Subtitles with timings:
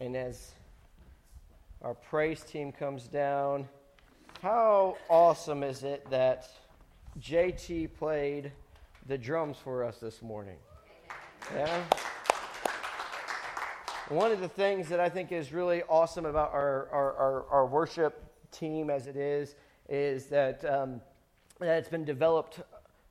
[0.00, 0.52] And as
[1.82, 3.68] our praise team comes down,
[4.40, 6.48] how awesome is it that
[7.18, 8.52] JT played
[9.08, 10.54] the drums for us this morning?
[11.52, 11.82] Yeah?
[14.08, 17.66] One of the things that I think is really awesome about our, our, our, our
[17.66, 18.22] worship
[18.52, 19.56] team as it is,
[19.88, 21.00] is that, um,
[21.58, 22.60] that it's been developed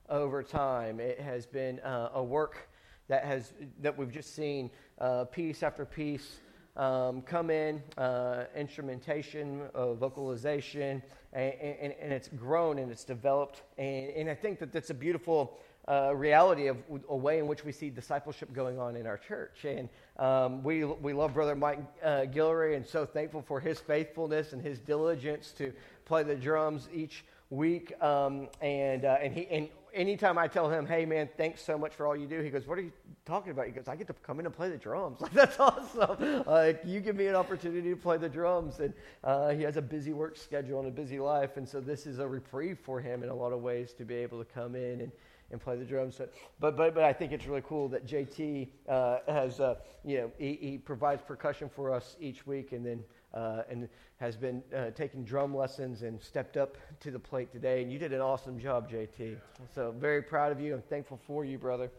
[0.07, 1.01] over time.
[1.01, 2.69] It has been uh, a work
[3.09, 3.51] that, has,
[3.81, 6.39] that we've just seen uh, piece after piece
[6.78, 11.02] um, come in, uh, instrumentation, uh, vocalization,
[11.34, 13.63] and, and, and, it's grown and it's developed.
[13.77, 16.77] And, and I think that that's a beautiful uh, reality of
[17.09, 19.66] a way in which we see discipleship going on in our church.
[19.66, 24.54] And um, we, we love Brother Mike uh, Guillory and so thankful for his faithfulness
[24.54, 25.73] and his diligence to
[26.05, 27.94] play the drums each week.
[28.04, 31.94] Um, and, uh, and, he, and anytime I tell him, hey, man, thanks so much
[31.94, 32.91] for all you do, he goes, what are you
[33.26, 33.66] talking about?
[33.66, 35.22] He goes, I get to come in and play the drums.
[35.22, 36.44] Like, that's awesome.
[36.46, 38.80] Like, you give me an opportunity to play the drums.
[38.80, 41.57] And uh, he has a busy work schedule and a busy life.
[41.57, 44.16] And so this is a reprieve for him in a lot of ways to be
[44.16, 45.12] able to come in and
[45.52, 46.16] and play the drums.
[46.18, 50.18] But, but, but, but I think it's really cool that JT uh, has, uh, you
[50.18, 53.87] know, he, he, provides percussion for us each week and then uh, and
[54.20, 57.83] has been uh, taking drum lessons and stepped up to the plate today.
[57.83, 59.37] And you did an awesome job, JT.
[59.75, 60.73] So very proud of you.
[60.73, 61.91] I'm thankful for you, brother.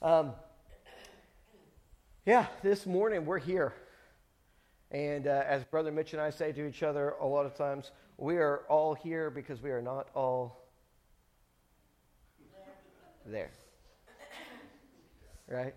[0.00, 0.32] Um,
[2.24, 3.74] yeah, this morning we're here.
[4.90, 7.90] And uh, as Brother Mitch and I say to each other a lot of times,
[8.16, 10.64] we are all here because we are not all
[13.26, 13.50] there.
[15.46, 15.74] Right?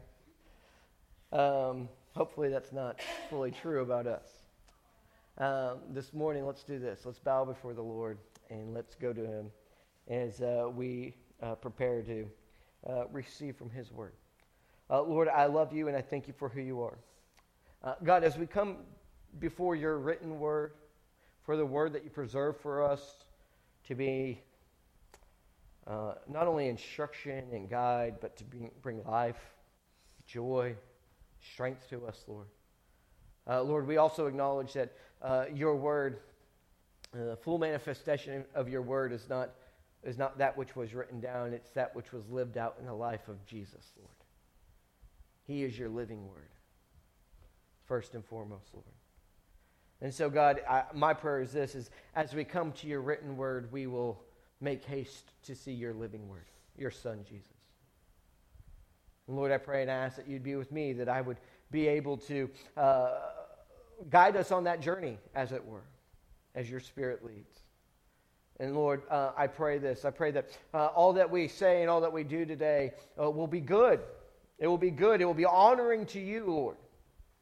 [1.31, 4.41] Um, hopefully, that's not fully true about us.
[5.38, 7.06] Um, this morning, let's do this.
[7.06, 8.18] Let's bow before the Lord
[8.50, 9.50] and let's go to Him
[10.10, 12.28] as uh, we uh, prepare to
[12.88, 14.12] uh, receive from His Word.
[14.90, 16.98] Uh, Lord, I love you and I thank you for who you are.
[17.82, 18.78] Uh, God, as we come
[19.40, 20.74] before your written Word,
[21.44, 23.24] for the Word that you preserve for us
[23.88, 24.42] to be
[25.88, 28.44] not only instruction and guide, but to
[28.81, 29.40] bring life,
[30.25, 30.75] joy,
[31.41, 32.47] strength to us, Lord.
[33.47, 36.19] Uh, Lord, we also acknowledge that uh, your word,
[37.13, 39.52] uh, the full manifestation of your word, is not,
[40.03, 42.94] is not that which was written down, it's that which was lived out in the
[42.94, 44.09] life of Jesus, Lord.
[45.47, 46.50] He is your living word,
[47.85, 48.85] first and foremost, Lord.
[50.02, 53.38] And so, God, I, my prayer is this: is as we come to your written
[53.38, 54.23] word, we will
[54.59, 56.46] make haste to see your living word,
[56.78, 57.47] your son, Jesus.
[59.28, 61.38] And Lord, I pray and ask that you'd be with me, that I would
[61.72, 63.12] be able to uh,
[64.09, 65.84] guide us on that journey, as it were,
[66.54, 67.62] as your spirit leads.
[68.59, 70.06] And Lord, uh, I pray this.
[70.06, 73.30] I pray that uh, all that we say and all that we do today uh,
[73.32, 74.00] will be good.
[74.59, 75.22] It will be good.
[75.22, 76.78] It will be honoring to you, Lord.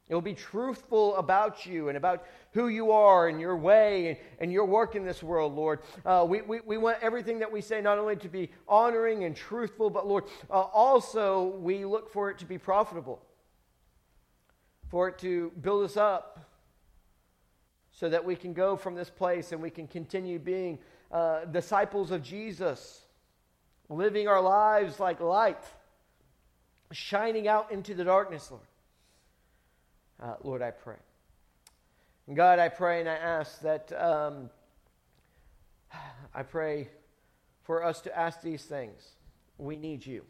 [0.08, 4.16] It will be truthful about you and about who you are and your way and,
[4.40, 5.80] and your work in this world, Lord.
[6.04, 9.36] Uh, we, we, we want everything that we say not only to be honoring and
[9.36, 13.22] truthful, but, Lord, uh, also we look for it to be profitable,
[14.90, 16.40] for it to build us up
[17.92, 20.78] so that we can go from this place and we can continue being
[21.10, 23.00] uh, disciples of Jesus,
[23.88, 25.64] living our lives like light,
[26.92, 28.62] shining out into the darkness, Lord
[30.22, 30.96] uh, Lord, I pray.
[32.26, 34.50] And God, I pray and I ask that um,
[36.34, 36.88] I pray
[37.62, 39.02] for us to ask these things.
[39.58, 40.24] We need you.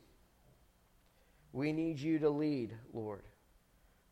[1.53, 3.22] We need you to lead, Lord.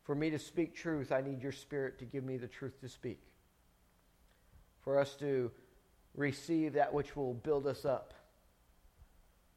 [0.09, 2.89] For me to speak truth, I need your spirit to give me the truth to
[2.89, 3.21] speak.
[4.81, 5.51] For us to
[6.15, 8.15] receive that which will build us up,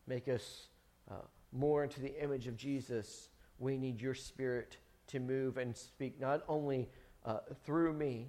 [0.06, 0.66] make us
[1.10, 4.76] uh, more into the image of Jesus, we need your spirit
[5.06, 6.90] to move and speak not only
[7.24, 8.28] uh, through me,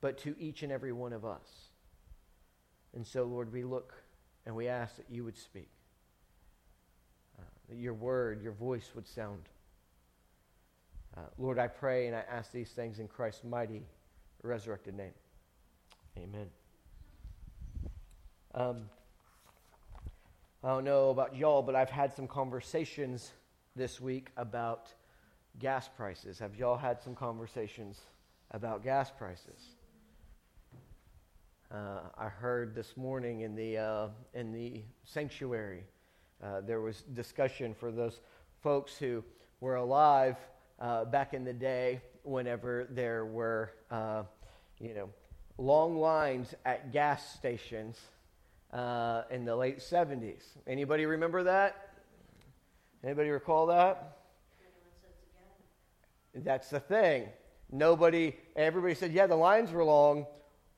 [0.00, 1.68] but to each and every one of us.
[2.94, 3.92] And so, Lord, we look
[4.46, 5.68] and we ask that you would speak,
[7.38, 9.50] uh, that your word, your voice would sound.
[11.16, 13.82] Uh, Lord, I pray and I ask these things in Christ's mighty,
[14.42, 15.14] resurrected name.
[16.18, 16.48] Amen.
[18.54, 18.82] Um,
[20.62, 23.32] I don't know about y'all, but I've had some conversations
[23.74, 24.92] this week about
[25.58, 26.38] gas prices.
[26.38, 28.00] Have y'all had some conversations
[28.50, 29.74] about gas prices?
[31.70, 35.84] Uh, I heard this morning in the, uh, in the sanctuary,
[36.42, 38.20] uh, there was discussion for those
[38.60, 39.24] folks who
[39.60, 40.36] were alive
[40.80, 44.22] uh, back in the day whenever there were, uh,
[44.80, 45.08] you know,
[45.58, 47.98] long lines at gas stations
[48.72, 50.42] uh, in the late 70s.
[50.66, 51.90] Anybody remember that?
[53.02, 54.18] Anybody recall that?
[56.34, 57.28] That's the thing.
[57.72, 60.26] nobody, everybody said, yeah, the lines were long,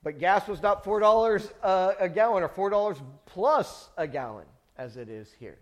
[0.02, 4.46] but gas was not $4 uh, a gallon or $4 plus a gallon
[4.76, 5.58] as it is here.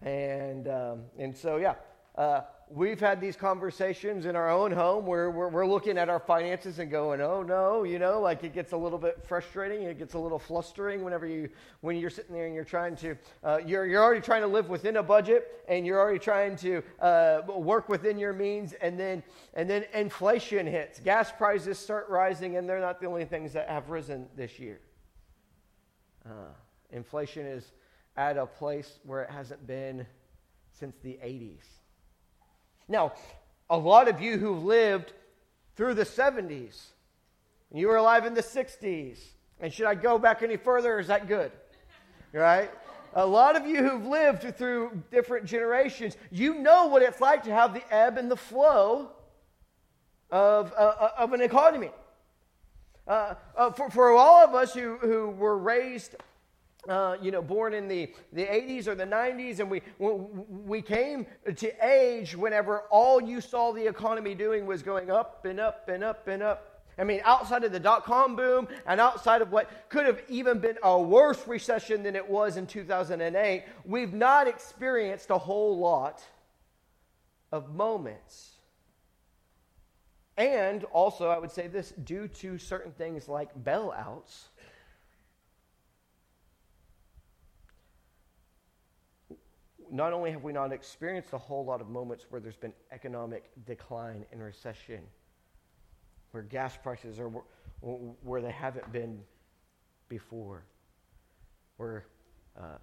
[0.00, 1.74] And, um, and so, yeah,
[2.16, 6.18] uh, we've had these conversations in our own home where we're, we're, looking at our
[6.18, 9.82] finances and going, oh no, you know, like it gets a little bit frustrating.
[9.82, 11.48] It gets a little flustering whenever you,
[11.80, 14.68] when you're sitting there and you're trying to, uh, you're, you're already trying to live
[14.68, 18.72] within a budget and you're already trying to uh, work within your means.
[18.74, 19.22] And then,
[19.54, 21.00] and then inflation hits.
[21.00, 24.80] Gas prices start rising and they're not the only things that have risen this year.
[26.24, 26.52] Uh,
[26.90, 27.72] inflation is
[28.16, 30.06] at a place where it hasn't been
[30.72, 31.83] since the 80s.
[32.88, 33.12] Now,
[33.70, 35.12] a lot of you who lived
[35.76, 36.80] through the 70s,
[37.72, 39.18] you were alive in the 60s,
[39.60, 41.50] and should I go back any further, is that good?
[42.32, 42.70] Right?
[43.14, 47.52] A lot of you who've lived through different generations, you know what it's like to
[47.52, 49.10] have the ebb and the flow
[50.30, 51.90] of, uh, of an economy.
[53.06, 56.16] Uh, uh, for, for all of us who, who were raised
[56.88, 61.26] uh, you know, born in the, the 80s or the 90s, and we, we came
[61.56, 66.04] to age whenever all you saw the economy doing was going up and up and
[66.04, 66.70] up and up.
[66.96, 70.60] I mean, outside of the dot com boom and outside of what could have even
[70.60, 76.22] been a worse recession than it was in 2008, we've not experienced a whole lot
[77.50, 78.50] of moments.
[80.36, 84.48] And also, I would say this due to certain things like bailouts
[89.90, 93.50] not only have we not experienced a whole lot of moments where there's been economic
[93.66, 95.00] decline and recession,
[96.32, 97.30] where gas prices are
[97.80, 99.20] where they haven't been
[100.08, 100.64] before,
[101.76, 102.06] where
[102.58, 102.78] uh,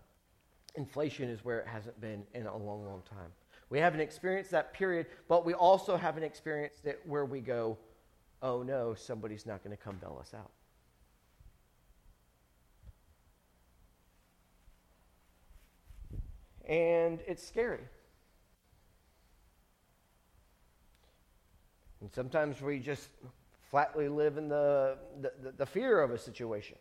[0.75, 3.31] inflation is where it hasn't been in a long, long time.
[3.69, 7.77] We haven't experienced that period, but we also haven't experienced it where we go,
[8.41, 10.51] oh no, somebody's not going to come bail us out.
[16.67, 17.81] And it's scary.
[22.01, 23.09] And sometimes we just
[23.69, 26.77] flatly live in the, the, the, fear of a situation.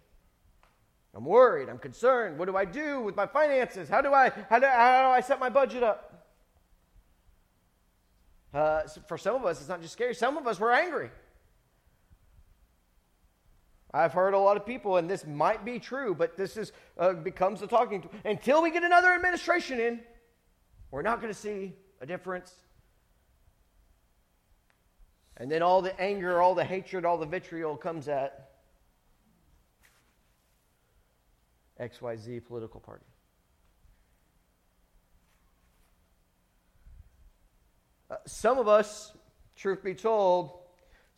[1.14, 1.68] I'm worried.
[1.68, 2.38] I'm concerned.
[2.38, 3.88] What do I do with my finances?
[3.88, 6.26] How do I, how do, how do I set my budget up?
[8.52, 10.14] Uh, for some of us, it's not just scary.
[10.14, 11.10] Some of us, we're angry.
[13.92, 17.12] I've heard a lot of people, and this might be true, but this is uh,
[17.12, 18.08] becomes the talking.
[18.24, 20.00] Until we get another administration in,
[20.90, 22.54] we're not going to see a difference.
[25.36, 28.50] And then all the anger, all the hatred, all the vitriol comes at
[31.80, 33.06] XYZ political party.
[38.10, 39.12] Uh, some of us,
[39.56, 40.59] truth be told,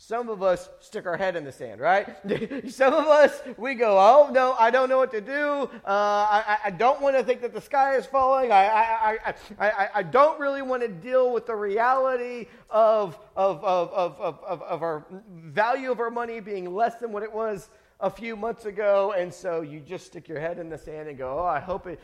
[0.05, 2.09] some of us stick our head in the sand, right?
[2.73, 5.71] Some of us, we go, oh, no, I don't know what to do.
[5.87, 8.51] Uh, I, I, don't want to think that the sky is falling.
[8.51, 13.93] I, I, I, I, don't really want to deal with the reality of, of, of,
[13.93, 17.69] of, of, of our value of our money being less than what it was
[18.01, 19.15] a few months ago.
[19.17, 21.87] And so you just stick your head in the sand and go, oh, I hope
[21.87, 22.01] it,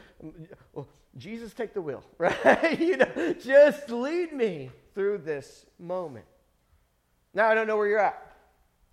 [0.72, 0.86] well,
[1.16, 2.78] Jesus, take the wheel, right?
[2.78, 6.26] you know, just lead me through this moment.
[7.38, 8.20] Now, I don't know where you're at.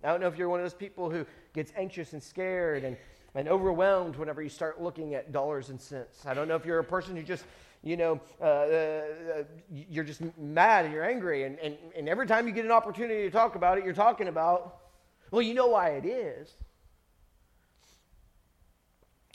[0.04, 2.96] I don't know if you're one of those people who gets anxious and scared and,
[3.34, 6.24] and overwhelmed whenever you start looking at dollars and cents.
[6.24, 7.44] I don't know if you're a person who just,
[7.82, 9.44] you know, uh, uh,
[9.90, 11.42] you're just mad and you're angry.
[11.42, 14.28] And, and, and every time you get an opportunity to talk about it, you're talking
[14.28, 14.76] about,
[15.32, 16.54] well, you know why it is.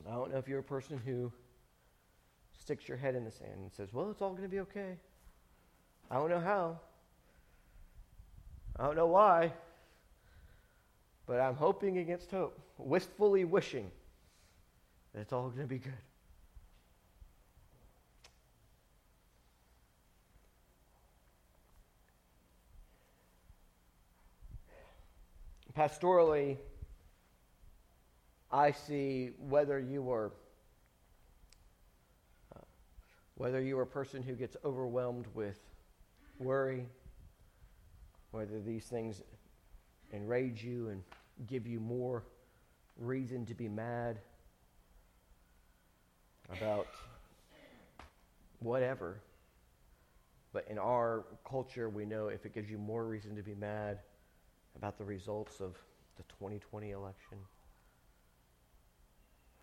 [0.09, 1.33] I don't know if you're a person who
[2.57, 4.95] sticks your head in the sand and says, well, it's all going to be okay.
[6.09, 6.79] I don't know how.
[8.77, 9.53] I don't know why,
[11.27, 13.91] but I'm hoping against hope, wistfully wishing
[15.13, 15.93] that it's all going to be good.
[25.77, 26.57] Pastorally,
[28.51, 30.31] I see whether you are
[32.53, 32.59] uh,
[33.35, 35.57] whether you are a person who gets overwhelmed with
[36.39, 36.85] worry,
[38.31, 39.21] whether these things
[40.13, 41.03] enrage you and
[41.47, 42.23] give you more
[42.97, 44.19] reason to be mad
[46.49, 46.87] about
[48.59, 49.19] whatever.
[50.53, 53.99] But in our culture, we know if it gives you more reason to be mad
[54.75, 55.75] about the results of
[56.17, 57.37] the 2020 election,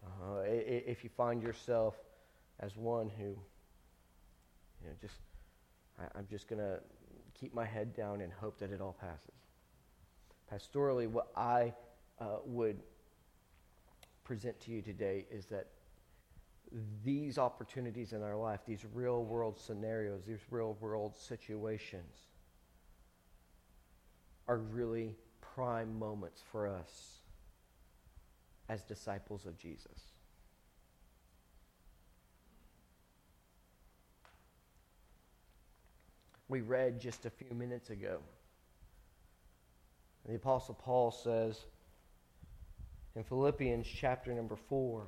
[0.04, 1.94] uh, if you find yourself
[2.60, 5.16] as one who, you know, just,
[5.98, 6.80] I, I'm just going to
[7.38, 9.35] keep my head down and hope that it all passes.
[10.52, 11.73] Pastorally, what I
[12.21, 12.78] uh, would
[14.25, 15.68] present to you today is that
[17.04, 22.26] these opportunities in our life, these real world scenarios, these real world situations,
[24.47, 27.21] are really prime moments for us
[28.68, 30.12] as disciples of Jesus.
[36.49, 38.21] We read just a few minutes ago.
[40.26, 41.64] The Apostle Paul says
[43.17, 45.05] in Philippians chapter number 4,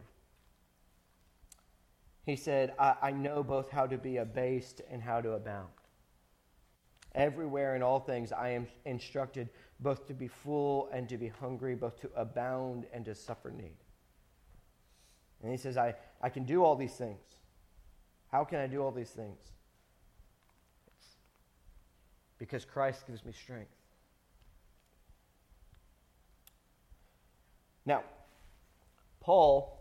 [2.25, 5.69] he said, I, I know both how to be abased and how to abound.
[7.15, 9.49] Everywhere in all things I am instructed
[9.81, 13.77] both to be full and to be hungry, both to abound and to suffer need.
[15.43, 17.23] And he says, I, I can do all these things.
[18.31, 19.39] How can I do all these things?
[22.41, 23.71] Because Christ gives me strength.
[27.87, 28.03] Now,
[29.21, 29.79] Paul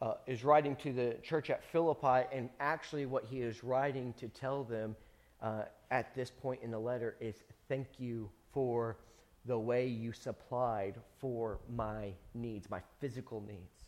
[0.00, 4.26] uh, is writing to the church at Philippi, and actually, what he is writing to
[4.28, 4.96] tell them
[5.40, 7.36] uh, at this point in the letter is
[7.68, 8.96] thank you for
[9.44, 13.81] the way you supplied for my needs, my physical needs.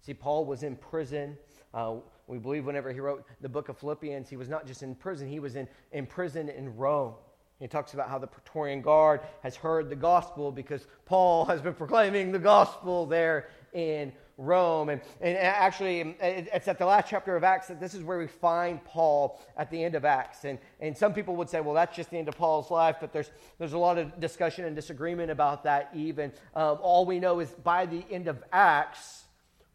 [0.00, 1.36] See, Paul was in prison.
[1.74, 4.94] Uh, we believe whenever he wrote the book of Philippians, he was not just in
[4.94, 7.14] prison, he was in, in prison in Rome.
[7.60, 11.74] He talks about how the Praetorian Guard has heard the gospel because Paul has been
[11.74, 14.88] proclaiming the gospel there in Rome.
[14.88, 18.26] And, and actually, it's at the last chapter of Acts that this is where we
[18.26, 20.44] find Paul at the end of Acts.
[20.44, 23.12] And, and some people would say, well, that's just the end of Paul's life, but
[23.12, 26.32] there's, there's a lot of discussion and disagreement about that, even.
[26.54, 29.24] Um, all we know is by the end of Acts,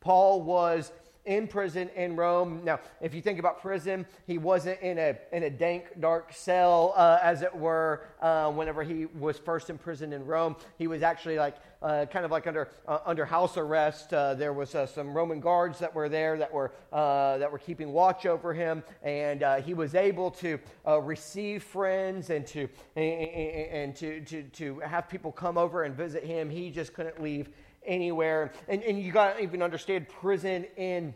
[0.06, 0.92] Paul was
[1.26, 2.62] in prison in Rome.
[2.64, 6.94] Now, if you think about prison, he wasn't in a, in a dank, dark cell,
[6.96, 10.56] uh, as it were, uh, whenever he was first in prison in Rome.
[10.78, 14.14] He was actually like uh, kind of like under, uh, under house arrest.
[14.14, 17.92] Uh, there was uh, some Roman guards that were there that were, that were keeping
[17.92, 20.60] watch over him, and he was able to
[21.02, 23.30] receive friends and, to, and,
[23.72, 26.52] and to, to, to have people come over and visit him.
[26.52, 27.50] He just couldn't leave
[27.86, 28.52] anywhere.
[28.68, 31.16] And, and you got to even understand prison in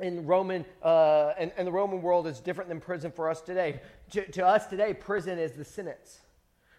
[0.00, 3.80] in Roman uh, and, and, the Roman world is different than prison for us today.
[4.12, 6.20] To, to, us today, prison is the sentence.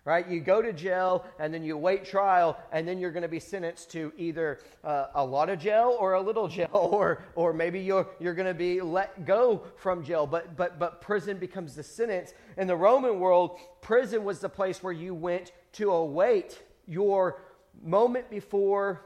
[0.06, 0.28] Right?
[0.28, 3.40] You go to jail and then you wait trial, and then you're going to be
[3.40, 7.80] sentenced to either uh, a lot of jail or a little jail, or, or maybe
[7.80, 10.28] you're, you're going to be let go from jail.
[10.28, 12.34] But, but, but prison becomes the sentence.
[12.58, 17.42] In the Roman world, prison was the place where you went to await your
[17.82, 19.06] moment before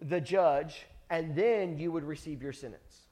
[0.00, 3.06] the judge, and then you would receive your sentence.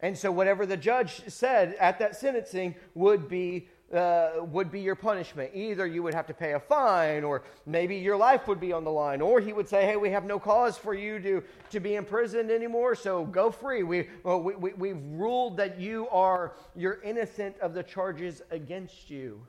[0.00, 4.94] And so, whatever the judge said at that sentencing would be, uh, would be your
[4.94, 5.52] punishment.
[5.54, 8.84] Either you would have to pay a fine, or maybe your life would be on
[8.84, 11.80] the line, or he would say, Hey, we have no cause for you to, to
[11.80, 13.82] be imprisoned anymore, so go free.
[13.84, 19.08] We, well, we, we, we've ruled that you are, you're innocent of the charges against
[19.08, 19.46] you.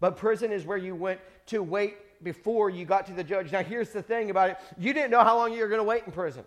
[0.00, 3.52] But prison is where you went to wait before you got to the judge.
[3.52, 5.84] Now, here's the thing about it you didn't know how long you were going to
[5.84, 6.44] wait in prison.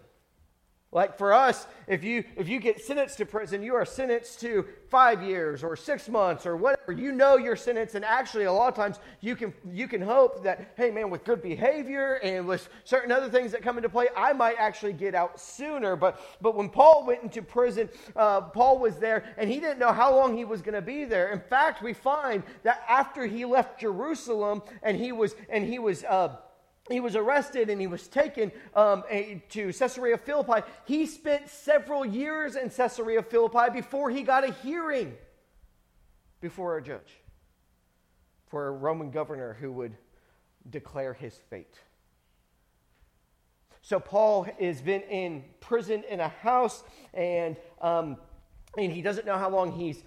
[0.91, 4.65] Like for us, if you if you get sentenced to prison, you are sentenced to
[4.89, 6.91] five years or six months or whatever.
[6.91, 10.43] You know your sentence, and actually, a lot of times you can you can hope
[10.43, 14.07] that hey man, with good behavior and with certain other things that come into play,
[14.17, 15.95] I might actually get out sooner.
[15.95, 19.93] But but when Paul went into prison, uh, Paul was there, and he didn't know
[19.93, 21.31] how long he was going to be there.
[21.31, 26.03] In fact, we find that after he left Jerusalem and he was and he was.
[26.03, 26.37] Uh,
[26.89, 30.65] he was arrested and he was taken um, a, to Caesarea Philippi.
[30.85, 35.15] He spent several years in Caesarea Philippi before he got a hearing
[36.41, 37.21] before a judge
[38.47, 39.95] for a Roman governor who would
[40.69, 41.79] declare his fate.
[43.81, 48.17] So Paul has been in prison in a house, and um,
[48.77, 50.03] and he doesn't know how long he's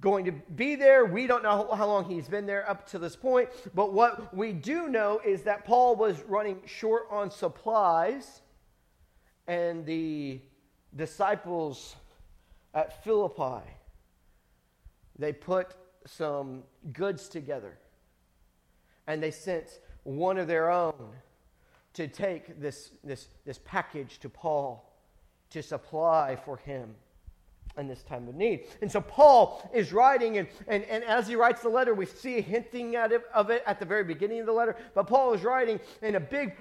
[0.00, 1.04] going to be there.
[1.04, 3.48] We don't know how long he's been there up to this point.
[3.74, 8.42] But what we do know is that Paul was running short on supplies,
[9.46, 10.40] and the
[10.94, 11.96] disciples
[12.74, 13.64] at Philippi,
[15.18, 15.74] they put
[16.06, 17.78] some goods together,
[19.06, 21.12] and they sent one of their own
[21.94, 24.92] to take this, this, this package to Paul
[25.50, 26.94] to supply for him
[27.76, 28.66] in this time of need.
[28.80, 32.40] And so Paul is writing, and, and, and as he writes the letter, we see
[32.40, 34.76] hinting at it, of it at the very beginning of the letter.
[34.94, 36.56] But Paul is writing in a big,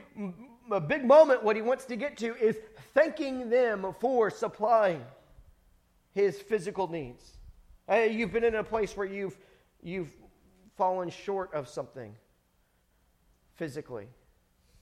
[0.72, 1.44] a big moment.
[1.44, 2.58] What he wants to get to is
[2.94, 5.02] thanking them for supplying
[6.14, 7.38] his physical needs.
[7.88, 9.38] Hey, you've been in a place where you've,
[9.84, 10.12] you've
[10.76, 12.16] fallen short of something
[13.56, 14.08] physically.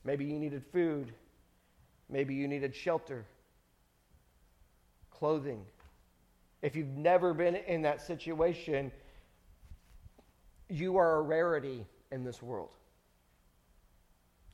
[0.03, 1.13] Maybe you needed food.
[2.09, 3.25] Maybe you needed shelter,
[5.09, 5.65] clothing.
[6.63, 8.91] If you've never been in that situation,
[10.69, 12.71] you are a rarity in this world.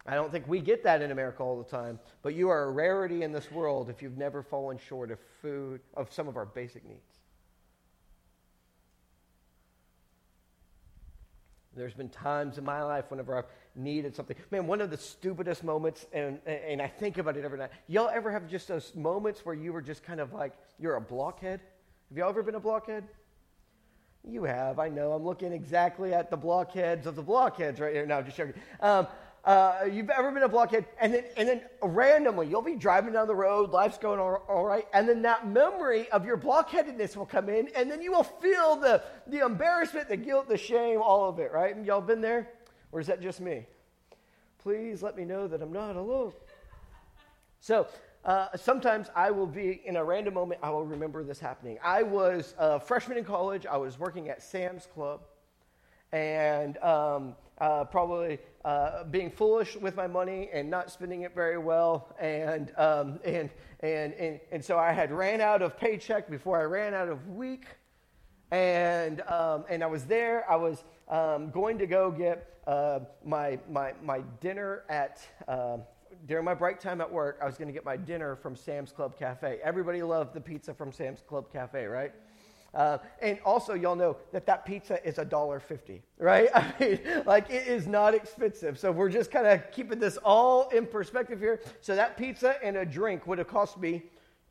[0.07, 2.71] I don't think we get that in America all the time, but you are a
[2.71, 6.47] rarity in this world if you've never fallen short of food, of some of our
[6.47, 7.19] basic needs.
[11.75, 14.35] There's been times in my life whenever I've needed something.
[14.49, 17.69] Man, one of the stupidest moments, and, and I think about it every night.
[17.87, 21.01] Y'all ever have just those moments where you were just kind of like, you're a
[21.01, 21.61] blockhead?
[22.09, 23.03] Have y'all ever been a blockhead?
[24.27, 25.11] You have, I know.
[25.11, 28.05] I'm looking exactly at the blockheads of the blockheads right here.
[28.05, 28.59] No, just joking.
[28.81, 29.07] Um,
[29.45, 33.27] uh, you've ever been a blockhead, and then and then randomly you'll be driving down
[33.27, 37.25] the road, life's going all, all right, and then that memory of your blockheadedness will
[37.25, 41.29] come in, and then you will feel the the embarrassment, the guilt, the shame, all
[41.29, 41.75] of it, right?
[41.85, 42.49] Y'all been there,
[42.91, 43.65] or is that just me?
[44.57, 46.33] Please let me know that I'm not alone.
[47.61, 47.87] So
[48.25, 51.77] uh, sometimes I will be in a random moment, I will remember this happening.
[51.83, 55.21] I was a freshman in college, I was working at Sam's Club,
[56.11, 61.57] and um, uh, probably uh, being foolish with my money and not spending it very
[61.57, 62.15] well.
[62.19, 63.49] And, um, and,
[63.81, 67.27] and, and, and so I had ran out of paycheck before I ran out of
[67.27, 67.65] week.
[68.51, 70.49] And, um, and I was there.
[70.49, 75.83] I was um, going to go get uh, my, my, my dinner at, um,
[76.25, 78.91] during my break time at work, I was going to get my dinner from Sam's
[78.91, 79.59] Club Cafe.
[79.63, 82.13] Everybody loved the pizza from Sam's Club Cafe, right?
[82.73, 86.49] Uh, and also, y'all know that that pizza is a dollar fifty, right?
[86.55, 88.77] I mean, like it is not expensive.
[88.77, 91.61] So we're just kind of keeping this all in perspective here.
[91.81, 94.03] So that pizza and a drink would have cost me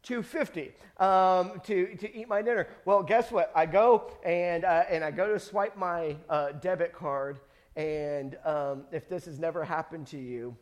[0.02, 2.68] 250 um, to, to eat my dinner.
[2.84, 3.52] Well, guess what?
[3.54, 7.40] I go and, uh, and I go to swipe my uh, debit card.
[7.76, 10.56] And um, if this has never happened to you,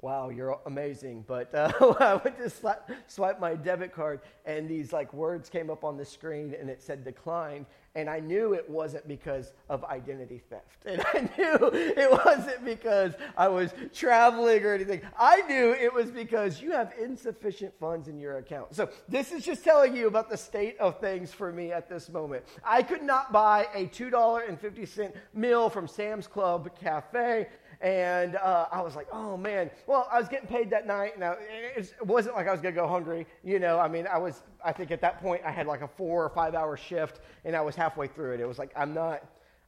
[0.00, 1.24] wow, you're amazing.
[1.26, 5.84] But uh, I went to swipe my debit card, and these like words came up
[5.84, 7.66] on the screen, and it said declined.
[7.94, 10.64] And I knew it wasn't because of identity theft.
[10.86, 15.00] And I knew it wasn't because I was traveling or anything.
[15.18, 18.74] I knew it was because you have insufficient funds in your account.
[18.74, 22.08] So this is just telling you about the state of things for me at this
[22.08, 22.44] moment.
[22.64, 27.48] I could not buy a $2.50 meal from Sam's Club Cafe.
[27.80, 29.70] And uh, I was like, oh man.
[29.86, 31.36] Well, I was getting paid that night, and I,
[31.76, 33.26] it wasn't like I was gonna go hungry.
[33.44, 34.42] You know, I mean, I was.
[34.64, 37.54] I think at that point I had like a four or five hour shift, and
[37.54, 38.40] I was halfway through it.
[38.40, 39.24] It was like I'm not.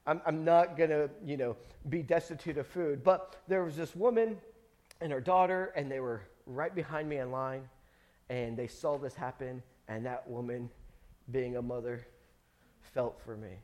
[0.06, 1.56] I'm, I'm not gonna, you know,
[1.88, 3.04] be destitute of food.
[3.04, 4.38] But there was this woman
[5.00, 7.68] and her daughter, and they were right behind me in line,
[8.28, 10.68] and they saw this happen, and that woman,
[11.30, 12.06] being a mother,
[12.92, 13.58] felt for me.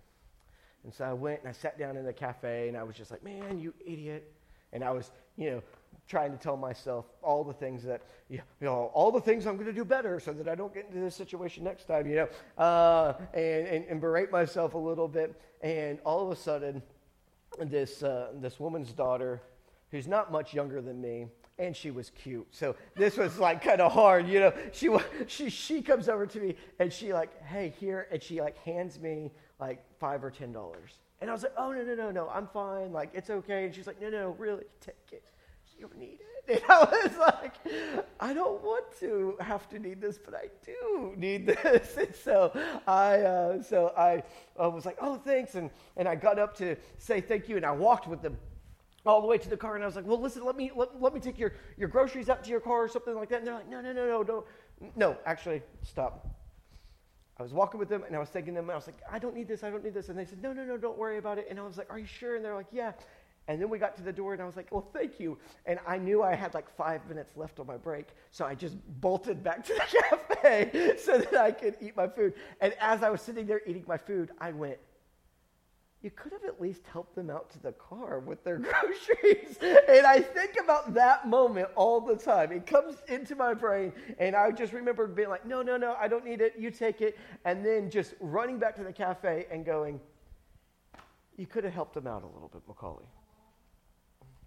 [0.85, 3.11] And so I went and I sat down in the cafe and I was just
[3.11, 4.32] like, man, you idiot.
[4.76, 5.62] And I was, you know,
[6.06, 9.66] trying to tell myself all the things that, you know, all the things I'm going
[9.66, 12.28] to do better so that I don't get into this situation next time, you know,
[12.62, 15.34] uh, and, and, and, berate myself a little bit.
[15.62, 16.82] And all of a sudden,
[17.58, 19.40] this, uh, this woman's daughter,
[19.90, 21.26] who's not much younger than me,
[21.58, 22.46] and she was cute.
[22.50, 24.52] So this was like kind of hard, you know.
[24.72, 24.94] She,
[25.26, 29.00] she, she comes over to me and she like, hey, here, and she like hands
[29.00, 30.92] me like five or ten dollars.
[31.20, 32.92] And I was like, oh, no, no, no, no, I'm fine.
[32.92, 33.64] Like, it's okay.
[33.64, 35.24] And she's like, no, no, really, take it.
[35.76, 36.20] You don't need it.
[36.48, 37.55] And I was like,
[38.20, 41.96] I don't want to have to need this, but I do need this.
[41.96, 42.52] And so
[42.87, 44.22] I, uh, so I
[44.57, 45.57] was like, oh, thanks.
[45.57, 47.57] And, and I got up to say thank you.
[47.57, 48.37] And I walked with them
[49.05, 49.74] all the way to the car.
[49.74, 52.29] And I was like, well, listen, let me, let, let me take your, your groceries
[52.29, 53.38] up to your car or something like that.
[53.38, 54.46] And they're like, no, no, no, no, don't.
[54.94, 56.29] No, actually, stop.
[57.38, 59.18] I was walking with them and I was thanking them and I was like, I
[59.18, 60.09] don't need this, I don't need this.
[60.09, 61.46] And they said, No, no, no, don't worry about it.
[61.51, 62.37] And I was like, Are you sure?
[62.37, 62.92] And they're like, Yeah.
[63.49, 65.37] And then we got to the door and I was like, Well, thank you.
[65.66, 68.09] And I knew I had like five minutes left on my break.
[68.31, 70.03] So I just bolted back to the
[70.35, 72.33] cafe so that I could eat my food.
[72.61, 74.79] And as I was sitting there eating my food, I went,
[76.02, 79.59] you could have at least helped them out to the car with their groceries.
[79.61, 82.52] and I think about that moment all the time.
[82.52, 86.06] It comes into my brain, and I just remember being like, no, no, no, I
[86.06, 86.54] don't need it.
[86.59, 87.18] You take it.
[87.44, 90.00] And then just running back to the cafe and going,
[91.37, 93.04] you could have helped them out a little bit, Macaulay.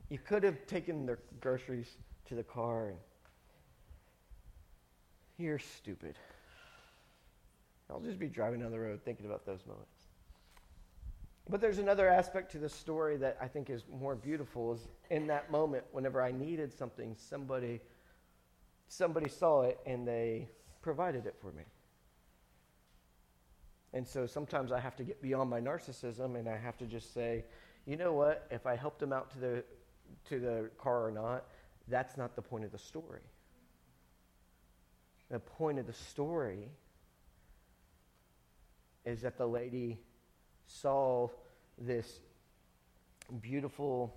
[0.10, 2.98] You could have taken their groceries to the car, and
[5.38, 6.16] you're stupid.
[7.90, 9.99] I'll just be driving down the road thinking about those moments.
[11.50, 15.26] But there's another aspect to the story that I think is more beautiful is in
[15.28, 17.82] that moment whenever I needed something somebody
[18.88, 20.48] somebody saw it and they
[20.82, 21.64] provided it for me.
[23.94, 27.14] And so sometimes I have to get beyond my narcissism and I have to just
[27.14, 27.46] say,
[27.86, 29.64] you know what, if I helped them out to the,
[30.26, 31.46] to the car or not,
[31.88, 33.22] that's not the point of the story.
[35.32, 36.70] The point of the story
[39.06, 40.00] is that the lady
[40.70, 41.28] saw
[41.78, 42.20] this
[43.42, 44.16] beautiful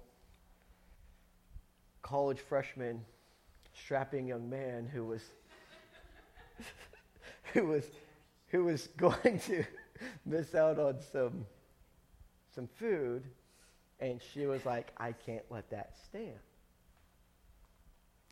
[2.02, 3.00] college freshman,
[3.74, 5.22] strapping young man who was
[7.54, 7.84] who was
[8.48, 9.64] who was going to
[10.26, 11.46] miss out on some
[12.54, 13.24] some food
[13.98, 16.38] and she was like I can't let that stand.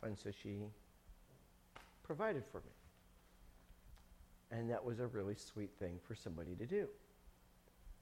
[0.03, 0.57] And so she
[2.03, 2.71] provided for me.
[4.51, 6.87] And that was a really sweet thing for somebody to do.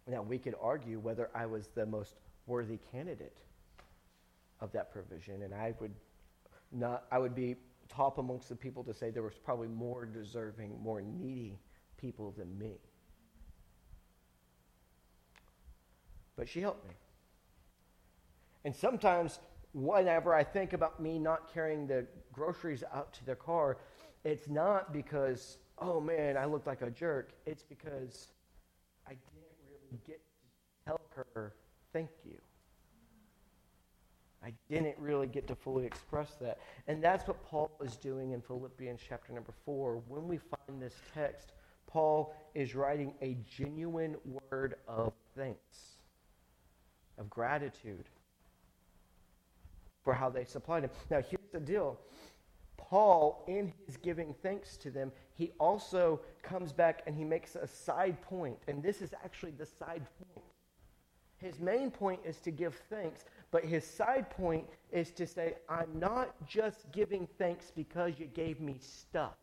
[0.09, 2.15] Now, we could argue whether I was the most
[2.47, 3.37] worthy candidate
[4.59, 5.93] of that provision, and I would
[6.71, 7.55] not, I would be
[7.87, 11.59] top amongst the people to say there was probably more deserving, more needy
[11.97, 12.77] people than me.
[16.35, 16.93] But she helped me.
[18.63, 19.39] And sometimes,
[19.73, 23.77] whenever I think about me not carrying the groceries out to the car,
[24.23, 27.31] it's not because, oh man, I look like a jerk.
[27.45, 28.29] It's because
[29.07, 29.38] I really
[30.05, 31.53] get to tell her
[31.93, 32.37] thank you.
[34.43, 36.59] I didn't really get to fully express that.
[36.87, 40.01] And that's what Paul is doing in Philippians chapter number 4.
[40.07, 41.51] When we find this text,
[41.87, 44.15] Paul is writing a genuine
[44.49, 45.97] word of thanks,
[47.17, 48.05] of gratitude
[50.03, 50.91] for how they supplied him.
[51.09, 51.99] Now, here's the deal
[52.89, 57.67] Paul, in his giving thanks to them, he also comes back and he makes a
[57.67, 58.57] side point.
[58.67, 60.45] And this is actually the side point.
[61.37, 65.99] His main point is to give thanks, but his side point is to say, I'm
[65.99, 69.37] not just giving thanks because you gave me stuff.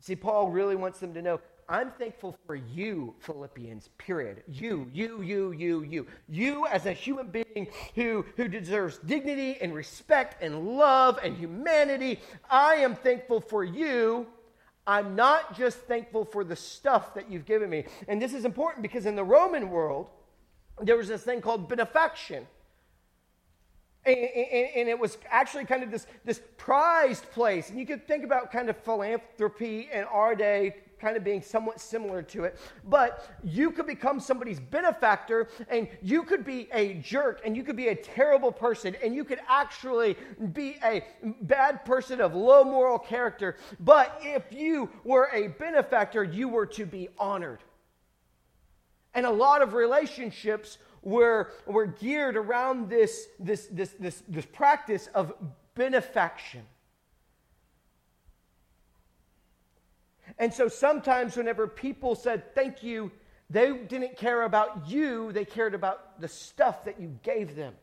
[0.00, 4.42] See, Paul really wants them to know I'm thankful for you, Philippians, period.
[4.48, 6.06] You, you, you, you, you.
[6.28, 12.20] You as a human being who, who deserves dignity and respect and love and humanity.
[12.50, 14.26] I am thankful for you
[14.88, 17.84] I'm not just thankful for the stuff that you've given me.
[18.08, 20.06] And this is important because in the Roman world,
[20.80, 22.46] there was this thing called benefaction.
[24.06, 27.68] And, and, and, it was actually kind of this, this prized place.
[27.68, 31.80] And you could think about kind of philanthropy in our day kind of being somewhat
[31.80, 32.58] similar to it.
[32.84, 37.76] But you could become somebody's benefactor and you could be a jerk and you could
[37.76, 40.16] be a terrible person and you could actually
[40.52, 41.04] be a
[41.42, 43.56] bad person of low moral character.
[43.80, 47.60] But if you were a benefactor, you were to be honored.
[49.14, 55.08] And a lot of relationships were, were geared around this, this, this, this, this practice
[55.14, 55.32] of
[55.74, 56.62] benefaction.
[60.38, 63.10] And so sometimes, whenever people said thank you,
[63.50, 67.74] they didn't care about you, they cared about the stuff that you gave them.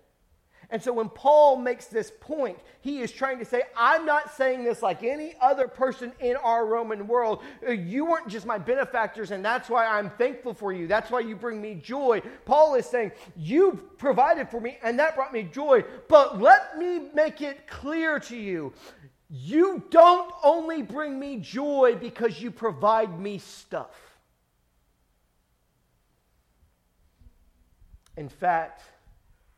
[0.70, 4.64] And so when Paul makes this point, he is trying to say, I'm not saying
[4.64, 7.44] this like any other person in our Roman world.
[7.68, 10.88] You weren't just my benefactors, and that's why I'm thankful for you.
[10.88, 12.22] That's why you bring me joy.
[12.46, 15.84] Paul is saying, You provided for me, and that brought me joy.
[16.08, 18.74] But let me make it clear to you
[19.30, 23.96] you don't only bring me joy because you provide me stuff.
[28.18, 28.82] In fact,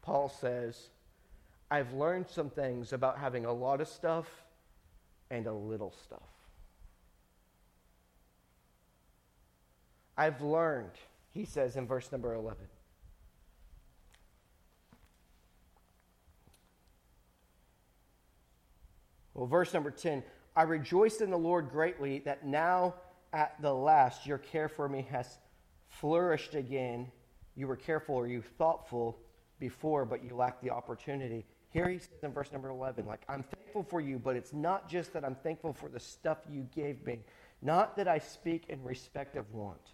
[0.02, 0.90] Paul says,
[1.70, 4.28] I've learned some things about having a lot of stuff
[5.30, 6.22] and a little stuff.
[10.18, 10.92] I've learned,
[11.34, 12.58] he says in verse number 11.
[19.38, 20.24] Well, verse number 10
[20.56, 22.96] I rejoiced in the Lord greatly that now
[23.32, 25.38] at the last your care for me has
[25.88, 27.12] flourished again.
[27.56, 29.20] You were careful or you thoughtful
[29.60, 31.46] before, but you lacked the opportunity.
[31.70, 34.90] Here he says in verse number 11, like, I'm thankful for you, but it's not
[34.90, 37.20] just that I'm thankful for the stuff you gave me.
[37.62, 39.92] Not that I speak in respect of want.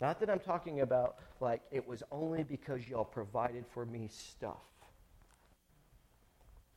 [0.00, 4.66] Not that I'm talking about, like, it was only because y'all provided for me stuff.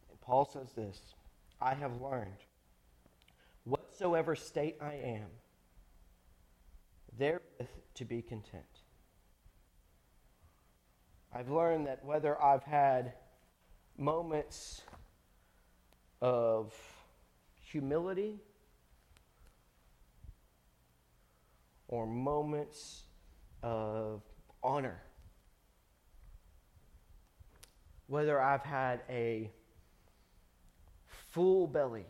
[0.09, 0.97] And Paul says this
[1.59, 2.37] I have learned
[3.63, 5.27] whatsoever state I am,
[7.17, 8.65] therewith to be content.
[11.33, 13.13] I've learned that whether I've had
[13.97, 14.81] moments
[16.21, 16.73] of
[17.59, 18.39] humility
[21.87, 23.03] or moments
[23.63, 24.21] of
[24.63, 25.01] honor,
[28.07, 29.51] whether I've had a
[31.37, 32.03] full belly.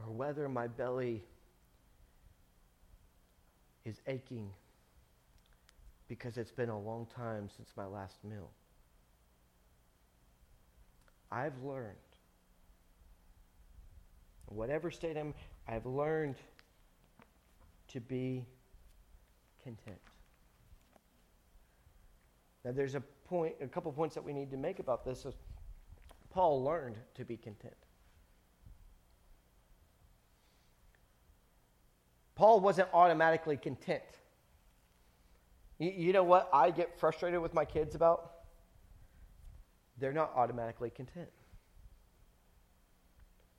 [0.00, 1.22] Or whether my belly
[3.84, 4.50] is aching
[6.08, 8.50] because it's been a long time since my last meal.
[11.30, 11.94] I've learned,
[14.46, 15.32] whatever state I'm,
[15.68, 16.34] I've learned
[17.86, 18.44] to be
[19.62, 20.00] content.
[22.64, 25.26] Now, there's a point, a couple points that we need to make about this.
[26.30, 27.74] Paul learned to be content.
[32.34, 34.02] Paul wasn't automatically content.
[35.78, 38.32] You, you, know what I get frustrated with my kids about?
[39.98, 41.28] They're not automatically content.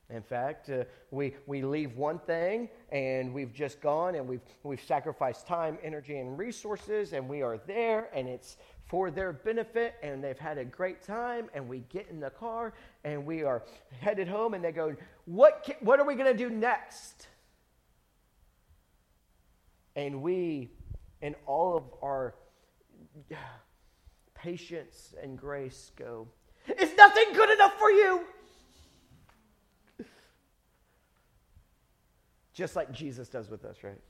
[0.09, 4.81] In fact, uh, we, we leave one thing and we've just gone and we've, we've
[4.81, 10.23] sacrificed time, energy, and resources, and we are there and it's for their benefit and
[10.23, 11.49] they've had a great time.
[11.53, 13.63] And we get in the car and we are
[13.99, 17.27] headed home and they go, What, can, what are we going to do next?
[19.97, 20.71] And we,
[21.21, 22.35] in all of our
[24.35, 26.29] patience and grace, go,
[26.79, 28.21] Is nothing good enough for you?
[32.57, 34.01] Just like Jesus does with us, right?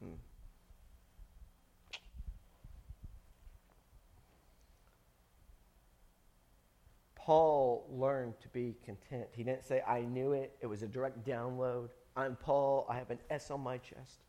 [0.00, 0.14] Hmm.
[7.14, 9.26] Paul learned to be content.
[9.32, 10.56] He didn't say, I knew it.
[10.62, 11.90] It was a direct download.
[12.16, 12.86] I'm Paul.
[12.88, 14.20] I have an S on my chest.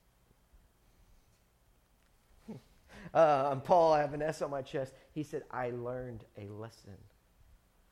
[3.13, 3.93] uh, I'm Paul.
[3.93, 4.93] I have an S on my chest.
[5.13, 6.97] He said, I learned a lesson.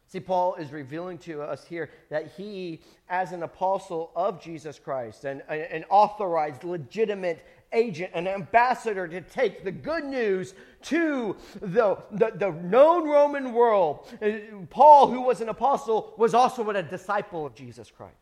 [0.09, 5.25] See, Paul is revealing to us here that he, as an apostle of Jesus Christ,
[5.25, 12.31] an, an authorized, legitimate agent, an ambassador to take the good news to the, the,
[12.35, 14.29] the, known Roman world, uh,
[14.69, 18.15] Paul, who was an apostle, was also a disciple of Jesus Christ.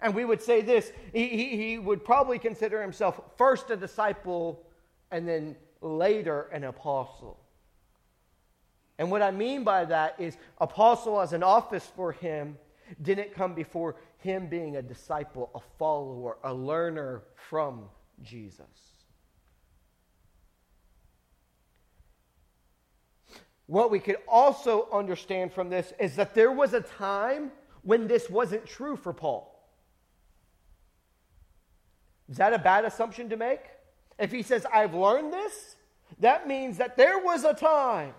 [0.00, 4.66] And we would say this he, he, he would probably consider himself first a disciple
[5.10, 7.41] and then later an apostle.
[9.02, 12.56] And what I mean by that is, apostle as an office for him
[13.02, 17.86] didn't come before him being a disciple, a follower, a learner from
[18.22, 18.64] Jesus.
[23.66, 27.50] What we could also understand from this is that there was a time
[27.82, 29.68] when this wasn't true for Paul.
[32.28, 33.62] Is that a bad assumption to make?
[34.20, 35.74] If he says, I've learned this,
[36.20, 38.14] that means that there was a time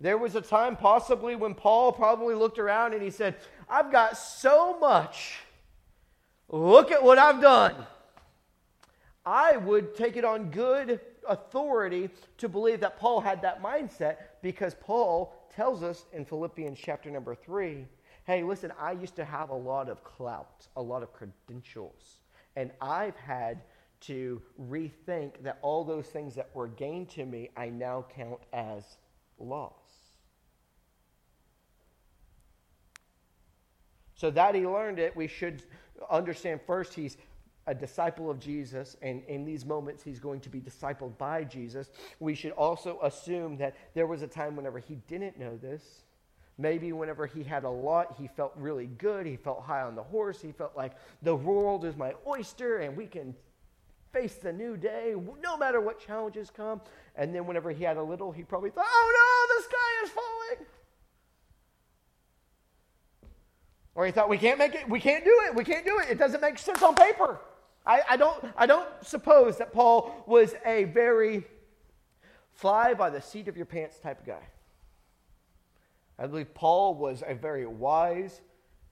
[0.00, 3.36] There was a time, possibly, when Paul probably looked around and he said,
[3.68, 5.38] I've got so much.
[6.48, 7.74] Look at what I've done.
[9.24, 14.76] I would take it on good authority to believe that Paul had that mindset because
[14.80, 17.86] Paul tells us in Philippians chapter number three
[18.24, 22.22] hey, listen, I used to have a lot of clout, a lot of credentials,
[22.56, 23.62] and I've had
[24.00, 28.96] to rethink that all those things that were gained to me, I now count as
[29.38, 29.85] loss.
[34.16, 35.62] So that he learned it, we should
[36.10, 37.16] understand first he's
[37.68, 41.90] a disciple of Jesus, and in these moments he's going to be discipled by Jesus.
[42.20, 46.02] We should also assume that there was a time whenever he didn't know this.
[46.58, 49.26] Maybe whenever he had a lot, he felt really good.
[49.26, 50.40] He felt high on the horse.
[50.40, 53.34] He felt like the world is my oyster and we can
[54.12, 56.80] face the new day no matter what challenges come.
[57.14, 60.10] And then whenever he had a little, he probably thought, oh no, the sky is
[60.10, 60.66] falling.
[63.96, 66.10] Or he thought, we can't make it, we can't do it, we can't do it.
[66.10, 67.40] It doesn't make sense on paper.
[67.86, 71.44] I, I, don't, I don't suppose that Paul was a very
[72.52, 74.42] fly by the seat of your pants type of guy.
[76.18, 78.42] I believe Paul was a very wise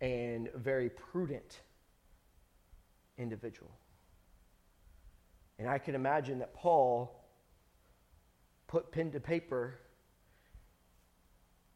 [0.01, 1.61] and very prudent
[3.19, 3.71] individual.
[5.59, 7.15] And I can imagine that Paul
[8.67, 9.79] put pen to paper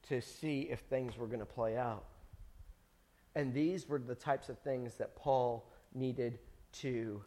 [0.08, 2.04] to see if things were going to play out.
[3.38, 6.40] And these were the types of things that Paul needed
[6.80, 7.22] to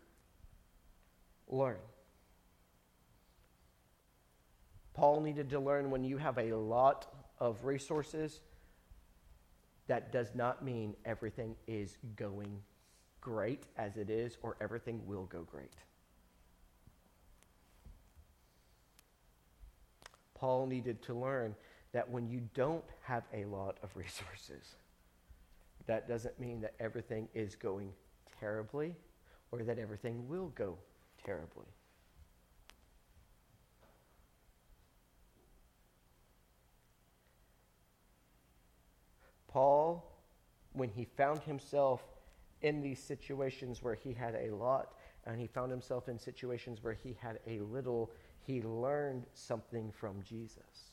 [1.47, 1.77] learn.
[4.93, 7.07] Paul needed to learn when you have a lot
[7.39, 8.41] of resources,
[9.87, 12.59] that does not mean everything is going
[13.21, 15.75] great as it is or everything will go great.
[20.35, 21.55] Paul needed to learn
[21.93, 24.75] that when you don't have a lot of resources,
[25.87, 27.91] that doesn't mean that everything is going
[28.39, 28.95] terribly
[29.51, 30.77] or that everything will go
[31.23, 31.65] terribly.
[39.47, 40.09] Paul,
[40.73, 42.01] when he found himself
[42.61, 44.93] in these situations where he had a lot
[45.25, 48.11] and he found himself in situations where he had a little,
[48.45, 50.90] he learned something from Jesus.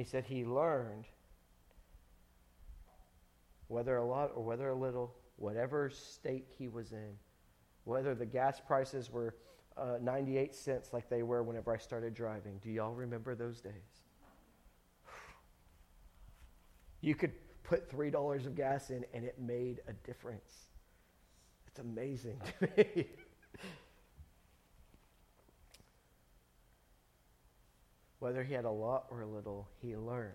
[0.00, 1.04] He said he learned,
[3.68, 7.18] whether a lot or whether a little, whatever state he was in,
[7.84, 9.34] whether the gas prices were
[9.76, 12.58] uh, 98 cents like they were whenever I started driving.
[12.62, 13.74] Do y'all remember those days?
[17.02, 17.32] You could
[17.62, 20.70] put $3 of gas in and it made a difference.
[21.66, 23.06] It's amazing to me.
[28.20, 30.34] Whether he had a lot or a little, he learned.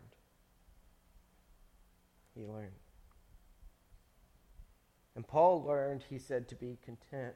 [2.36, 2.72] He learned.
[5.16, 7.36] And Paul learned, he said, to be content.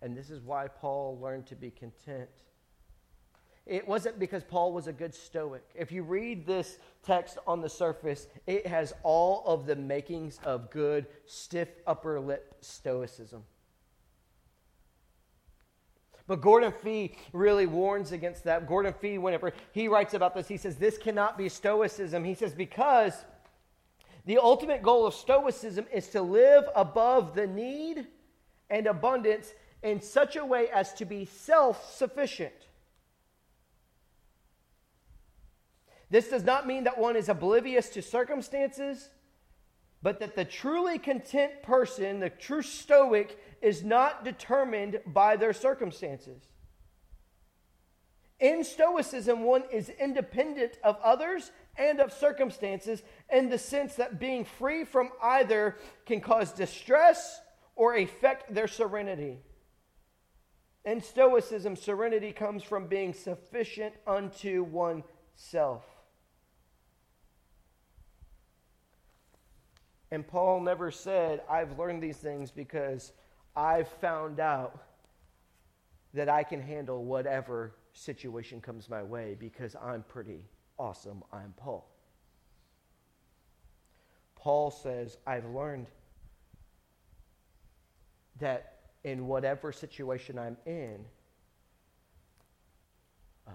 [0.00, 2.28] And this is why Paul learned to be content.
[3.66, 5.64] It wasn't because Paul was a good stoic.
[5.74, 10.70] If you read this text on the surface, it has all of the makings of
[10.70, 13.42] good, stiff upper lip stoicism.
[16.26, 18.66] But Gordon Fee really warns against that.
[18.66, 22.24] Gordon Fee, whenever he writes about this, he says, This cannot be stoicism.
[22.24, 23.12] He says, Because
[24.24, 28.06] the ultimate goal of stoicism is to live above the need
[28.70, 32.54] and abundance in such a way as to be self sufficient.
[36.10, 39.10] This does not mean that one is oblivious to circumstances,
[40.04, 46.42] but that the truly content person, the true Stoic, is not determined by their circumstances.
[48.38, 54.44] In Stoicism, one is independent of others and of circumstances in the sense that being
[54.44, 57.40] free from either can cause distress
[57.74, 59.38] or affect their serenity.
[60.84, 65.93] In Stoicism, serenity comes from being sufficient unto oneself.
[70.14, 73.10] And Paul never said, I've learned these things because
[73.56, 74.80] I've found out
[76.12, 80.44] that I can handle whatever situation comes my way because I'm pretty
[80.78, 81.24] awesome.
[81.32, 81.90] I'm Paul.
[84.36, 85.88] Paul says, I've learned
[88.38, 91.04] that in whatever situation I'm in,
[93.48, 93.50] uh,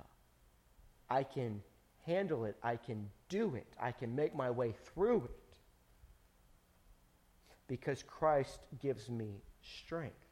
[1.09, 1.61] I can
[2.05, 5.48] handle it, I can do it, I can make my way through it
[7.69, 10.25] because Christ gives me strength.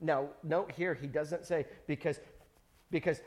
[0.00, 2.20] Now, note here, he doesn't say because,
[2.90, 3.20] because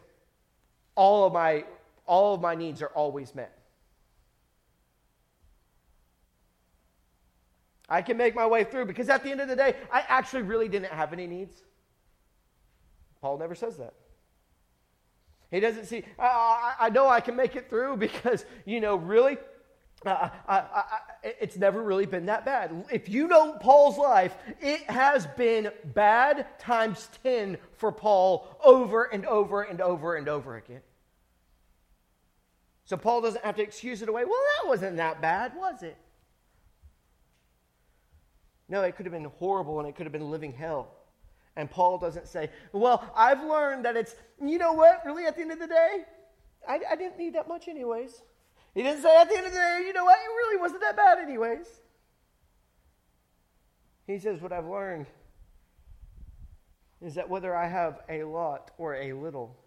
[0.95, 1.65] all of my
[2.07, 3.57] all of my needs are always met.
[7.87, 10.43] I can make my way through because at the end of the day, I actually
[10.43, 11.61] really didn't have any needs.
[13.21, 13.93] Paul never says that.
[15.51, 18.95] He doesn't see, I, I, I know I can make it through because, you know,
[18.95, 19.37] really,
[20.05, 20.83] uh, I, I,
[21.23, 22.85] it's never really been that bad.
[22.91, 29.25] If you know Paul's life, it has been bad times 10 for Paul over and
[29.25, 30.81] over and over and over again.
[32.85, 34.25] So Paul doesn't have to excuse it away.
[34.25, 35.97] Well, that wasn't that bad, was it?
[38.67, 40.95] No, it could have been horrible and it could have been living hell.
[41.55, 45.41] And Paul doesn't say, Well, I've learned that it's, you know what, really at the
[45.41, 46.05] end of the day,
[46.67, 48.21] I, I didn't need that much anyways.
[48.73, 50.81] He didn't say at the end of the day, you know what, it really wasn't
[50.81, 51.67] that bad anyways.
[54.07, 55.07] He says, What I've learned
[57.01, 59.57] is that whether I have a lot or a little,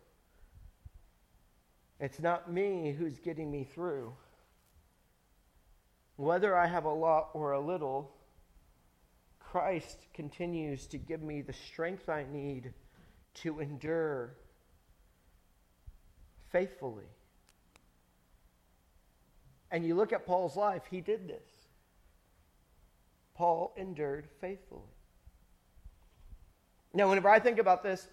[2.00, 4.12] it's not me who's getting me through.
[6.16, 8.14] Whether I have a lot or a little,
[9.40, 12.72] Christ continues to give me the strength I need
[13.34, 14.36] to endure
[16.50, 17.08] faithfully.
[19.74, 21.42] And you look at Paul's life, he did this.
[23.34, 24.82] Paul endured faithfully.
[26.92, 28.06] Now, whenever I think about this,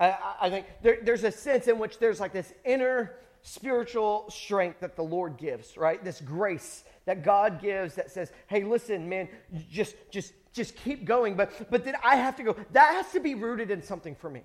[0.00, 4.80] I, I think there, there's a sense in which there's like this inner spiritual strength
[4.80, 6.02] that the Lord gives, right?
[6.02, 9.28] This grace that God gives that says, "Hey, listen, man,
[9.70, 12.56] just just just keep going." But but then I have to go.
[12.72, 14.42] That has to be rooted in something for me.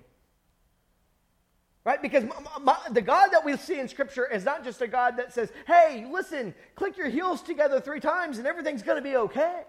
[1.84, 2.00] Right?
[2.00, 5.18] Because my, my, the God that we see in Scripture is not just a God
[5.18, 9.16] that says, hey, listen, click your heels together three times and everything's going to be
[9.16, 9.62] okay.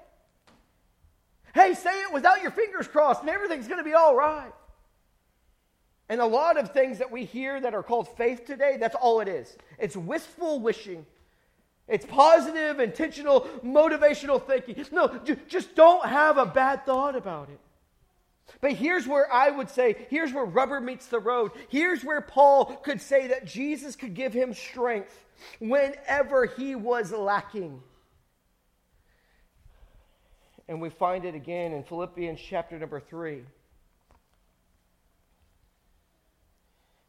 [1.53, 4.53] Hey, say it without your fingers crossed and everything's going to be all right.
[6.07, 9.19] And a lot of things that we hear that are called faith today, that's all
[9.19, 9.57] it is.
[9.77, 11.05] It's wistful wishing.
[11.87, 14.85] It's positive, intentional, motivational thinking.
[14.91, 17.59] No, just don't have a bad thought about it.
[18.61, 21.51] But here's where I would say, here's where rubber meets the road.
[21.67, 25.25] Here's where Paul could say that Jesus could give him strength
[25.59, 27.81] whenever he was lacking.
[30.67, 33.43] And we find it again in Philippians chapter number 3.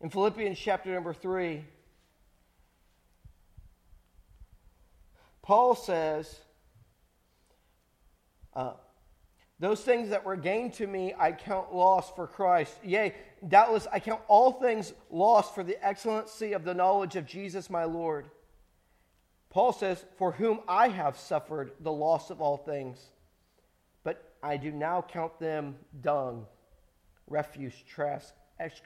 [0.03, 1.65] In Philippians chapter number 3,
[5.43, 6.41] Paul says,
[8.53, 8.73] uh,
[9.59, 12.77] Those things that were gained to me, I count loss for Christ.
[12.85, 13.15] Yea,
[13.47, 17.85] doubtless I count all things lost for the excellency of the knowledge of Jesus my
[17.85, 18.27] Lord.
[19.49, 22.99] Paul says, For whom I have suffered the loss of all things,
[24.05, 26.45] but I do now count them dung,
[27.27, 28.25] refuse, trash,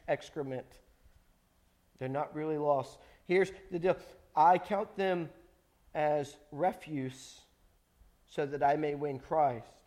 [0.06, 0.66] excrement.
[1.98, 2.98] They're not really lost.
[3.26, 3.96] Here's the deal
[4.36, 5.30] I count them
[5.94, 7.40] as refuse
[8.28, 9.79] so that I may win Christ.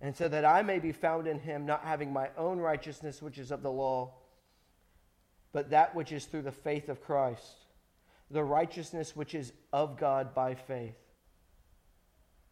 [0.00, 3.38] And so that I may be found in him, not having my own righteousness, which
[3.38, 4.14] is of the law,
[5.52, 7.66] but that which is through the faith of Christ,
[8.30, 10.96] the righteousness which is of God by faith.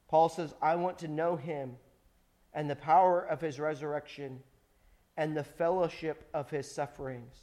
[0.08, 1.76] Paul says, I want to know him
[2.52, 4.40] and the power of his resurrection
[5.16, 7.34] and the fellowship of his sufferings.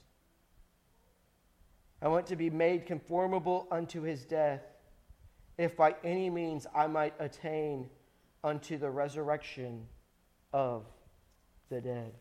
[2.02, 4.62] I want to be made conformable unto his death
[5.58, 7.90] if by any means I might attain
[8.44, 9.88] unto the resurrection
[10.56, 10.86] of
[11.70, 12.14] the dead.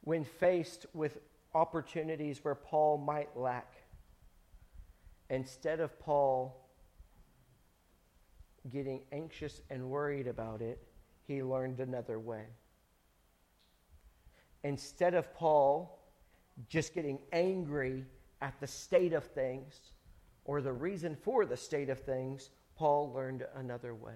[0.00, 1.18] When faced with
[1.54, 3.72] opportunities where Paul might lack,
[5.30, 6.68] instead of Paul
[8.68, 10.82] getting anxious and worried about it,
[11.28, 12.46] he learned another way.
[14.66, 15.96] Instead of Paul
[16.68, 18.04] just getting angry
[18.42, 19.78] at the state of things
[20.44, 24.14] or the reason for the state of things, Paul learned another way.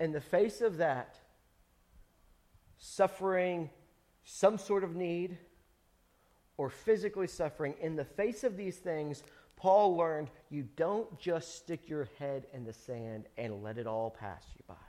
[0.00, 1.20] In the face of that,
[2.76, 3.70] suffering
[4.24, 5.38] some sort of need
[6.56, 9.22] or physically suffering, in the face of these things,
[9.54, 14.10] Paul learned you don't just stick your head in the sand and let it all
[14.10, 14.83] pass you by.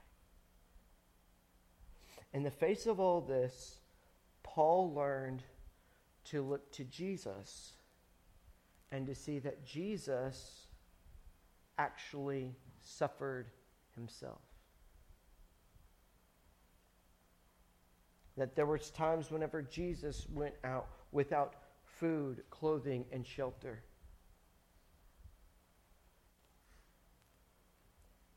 [2.36, 3.79] In the face of all this,
[4.43, 5.41] Paul learned
[6.25, 7.71] to look to Jesus
[8.91, 10.67] and to see that Jesus
[11.77, 13.51] actually suffered
[13.95, 14.41] himself.
[18.36, 21.55] That there was times whenever Jesus went out without
[21.86, 23.81] food, clothing, and shelter.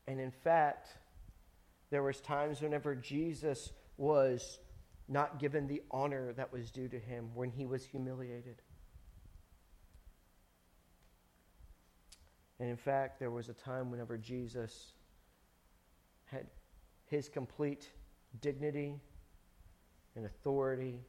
[0.07, 0.87] And in fact,
[1.89, 4.59] there was times whenever Jesus was
[5.07, 8.61] not given the honor that was due to him when he was humiliated.
[12.59, 14.93] And in fact, there was a time whenever Jesus
[16.25, 16.47] had
[17.05, 17.89] his complete
[18.41, 18.95] dignity
[20.15, 20.99] and authority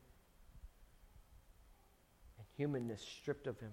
[2.39, 3.73] and humanness stripped of him.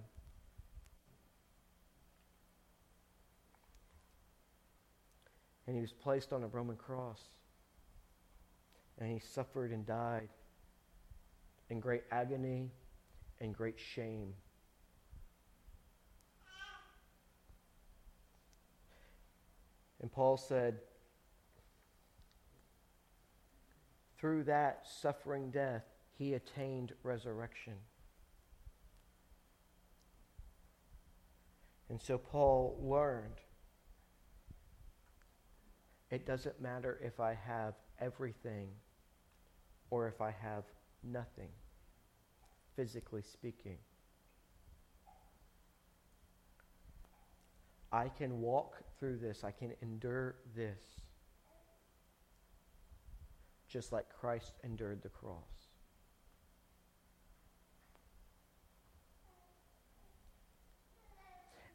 [5.68, 7.20] and he was placed on a Roman cross.
[9.00, 10.28] And he suffered and died
[11.70, 12.70] in great agony
[13.40, 14.34] and great shame.
[20.00, 20.78] And Paul said,
[24.18, 25.84] through that suffering death,
[26.16, 27.74] he attained resurrection.
[31.88, 33.36] And so Paul learned
[36.10, 38.68] it doesn't matter if I have everything
[39.90, 40.64] or if I have
[41.02, 41.48] nothing,
[42.76, 43.78] physically speaking.
[47.90, 50.82] I can walk through this, I can endure this,
[53.68, 55.68] just like Christ endured the cross.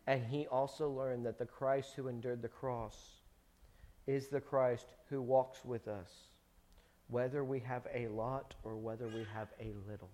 [0.05, 3.21] And he also learned that the Christ who endured the cross
[4.05, 6.11] is the Christ who walks with us,
[7.13, 10.09] whether we have a lot or whether we have a little.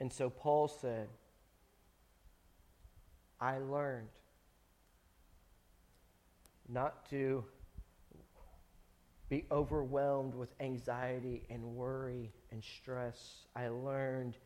[0.00, 1.06] And so Paul said,
[3.40, 4.08] I learned
[6.68, 7.44] not to
[9.28, 13.46] be overwhelmed with anxiety and worry and stress.
[13.54, 14.38] I learned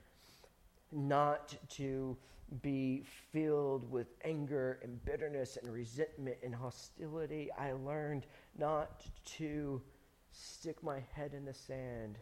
[0.93, 2.19] not to
[2.63, 7.51] be filled with anger and bitterness and resentment and hostility.
[7.59, 8.27] I learned
[8.57, 9.05] not
[9.39, 9.83] to
[10.31, 12.19] stick my head in the sand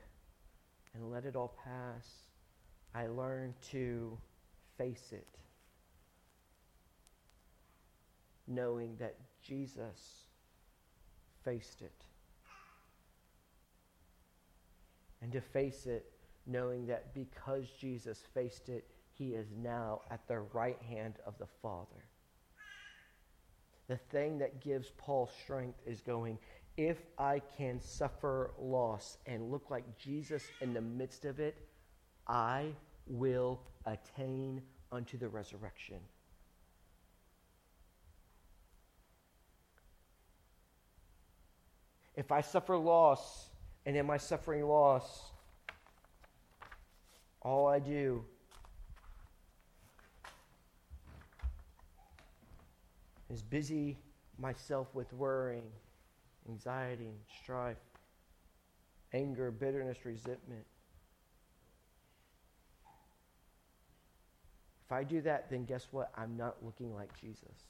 [0.94, 2.08] and let it all pass.
[2.94, 4.16] I learned to
[4.78, 5.26] face it,
[8.46, 10.26] knowing that Jesus
[11.44, 11.92] faced it.
[15.20, 16.12] And to face it,
[16.46, 21.46] knowing that because Jesus faced it, he is now at the right hand of the
[21.62, 22.04] Father.
[23.88, 26.38] The thing that gives Paul strength is going,
[26.76, 31.56] if I can suffer loss and look like Jesus in the midst of it,
[32.26, 32.68] I
[33.06, 35.98] will attain unto the resurrection.
[42.16, 43.50] If I suffer loss,
[43.86, 45.32] and in my suffering loss,
[47.42, 48.24] all I do
[53.34, 53.98] is busy
[54.38, 55.66] myself with worrying,
[56.48, 57.10] anxiety,
[57.42, 57.76] strife,
[59.12, 60.64] anger, bitterness, resentment.
[64.86, 66.12] If I do that, then guess what?
[66.16, 67.64] I'm not looking like Jesus.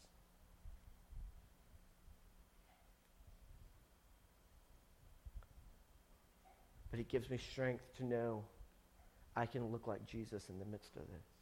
[6.90, 8.44] But it gives me strength to know
[9.34, 11.33] I can look like Jesus in the midst of this.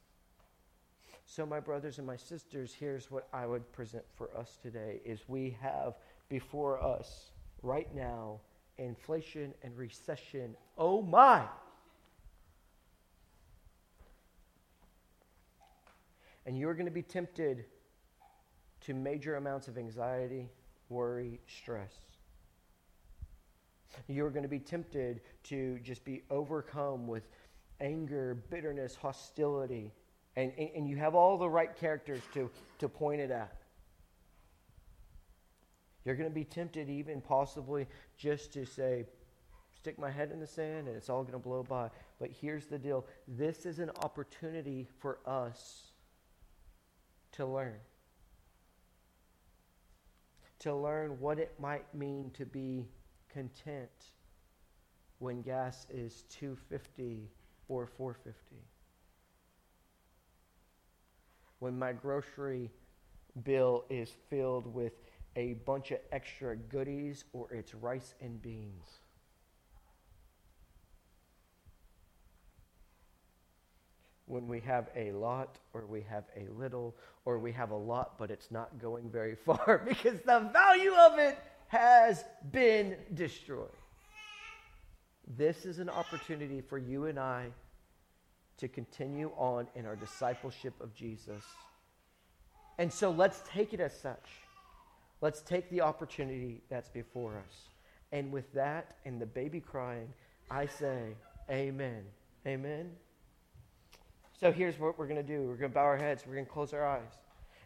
[1.34, 5.20] So, my brothers and my sisters, here's what I would present for us today is
[5.28, 5.94] we have
[6.28, 7.30] before us
[7.62, 8.38] right now
[8.76, 10.54] inflation and recession.
[10.76, 11.44] Oh my!
[16.44, 17.64] And you're going to be tempted
[18.82, 20.50] to major amounts of anxiety,
[20.90, 21.94] worry, stress.
[24.06, 27.26] You're going to be tempted to just be overcome with
[27.80, 29.94] anger, bitterness, hostility.
[30.36, 33.56] And, and, and you have all the right characters to, to point it at.
[36.04, 39.06] You're going to be tempted, even possibly, just to say,
[39.76, 41.90] stick my head in the sand and it's all going to blow by.
[42.18, 45.92] But here's the deal this is an opportunity for us
[47.32, 47.78] to learn.
[50.60, 52.88] To learn what it might mean to be
[53.28, 53.90] content
[55.18, 57.28] when gas is 250
[57.68, 58.71] or 450
[61.62, 62.68] when my grocery
[63.44, 64.94] bill is filled with
[65.36, 68.98] a bunch of extra goodies or it's rice and beans
[74.26, 78.18] when we have a lot or we have a little or we have a lot
[78.18, 81.38] but it's not going very far because the value of it
[81.68, 83.68] has been destroyed.
[85.36, 87.52] This is an opportunity for you and I
[88.58, 91.42] to continue on in our discipleship of Jesus.
[92.78, 94.28] And so let's take it as such.
[95.20, 97.68] Let's take the opportunity that's before us.
[98.10, 100.12] And with that and the baby crying,
[100.50, 101.14] I say,
[101.50, 102.02] Amen.
[102.46, 102.90] Amen.
[104.40, 106.46] So here's what we're going to do we're going to bow our heads, we're going
[106.46, 107.12] to close our eyes.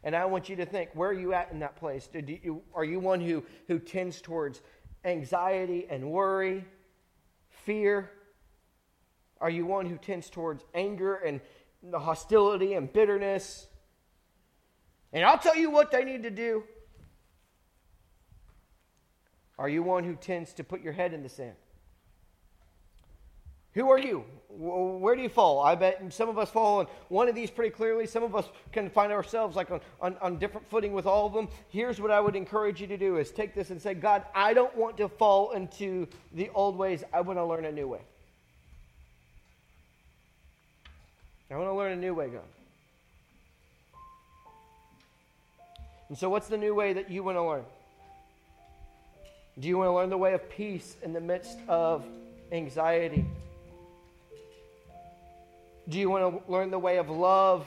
[0.04, 2.08] And I want you to think where are you at in that place?
[2.12, 4.60] You, are you one who, who tends towards
[5.04, 6.64] anxiety and worry,
[7.48, 8.10] fear?
[9.40, 11.40] Are you one who tends towards anger and
[11.82, 13.66] the hostility and bitterness?
[15.12, 16.64] And I'll tell you what they need to do.
[19.58, 21.56] Are you one who tends to put your head in the sand?
[23.76, 24.24] Who are you?
[24.48, 25.60] Where do you fall?
[25.60, 28.06] I bet some of us fall on one of these pretty clearly.
[28.06, 31.34] Some of us can find ourselves like on, on, on, different footing with all of
[31.34, 31.48] them.
[31.68, 34.54] Here's what I would encourage you to do is take this and say, God, I
[34.54, 37.04] don't want to fall into the old ways.
[37.12, 38.00] I want to learn a new way.
[41.50, 42.42] I want to learn a new way, God.
[46.08, 47.64] And so what's the new way that you want to learn?
[49.58, 52.04] Do you want to learn the way of peace in the midst of
[52.52, 53.24] anxiety?
[55.88, 57.66] Do you want to learn the way of love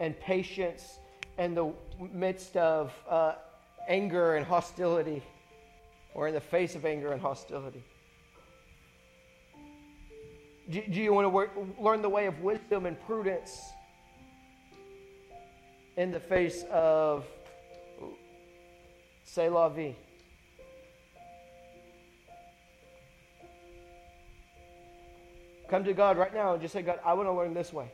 [0.00, 0.98] and patience
[1.36, 1.72] in the
[2.12, 3.34] midst of uh,
[3.88, 5.22] anger and hostility
[6.14, 7.82] or in the face of anger and hostility?
[10.68, 13.72] Do, do you want to work, learn the way of wisdom and prudence
[15.96, 17.24] in the face of
[19.24, 19.94] c'est la vie?
[25.68, 27.90] Come to God right now and just say, God, I want to learn this way.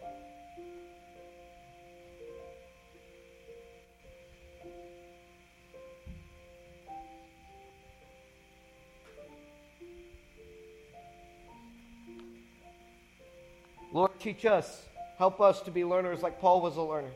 [14.23, 14.87] Teach us
[15.23, 17.12] Help us to be learners like Paul was a learner.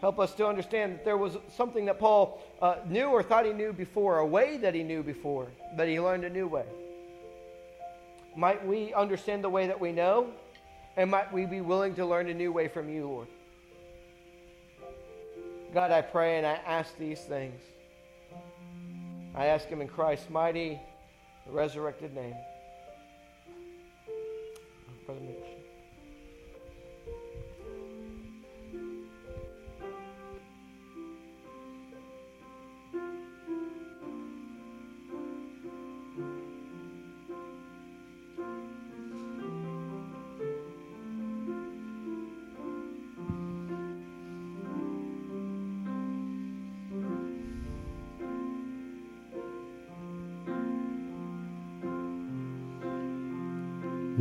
[0.00, 3.52] Help us to understand that there was something that Paul uh, knew or thought he
[3.52, 6.66] knew before, a way that he knew before, but he learned a new way.
[8.36, 10.28] Might we understand the way that we know,
[10.96, 13.28] and might we be willing to learn a new way from you, Lord?
[15.72, 17.60] God, I pray and I ask these things.
[19.34, 20.80] I ask him in Christ's mighty,
[21.48, 22.36] resurrected name.
[25.04, 25.20] Brother